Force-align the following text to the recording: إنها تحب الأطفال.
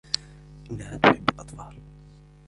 إنها 0.71 0.97
تحب 0.97 1.29
الأطفال. 1.29 1.75